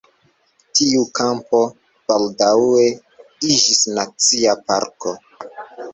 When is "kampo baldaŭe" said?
1.19-2.87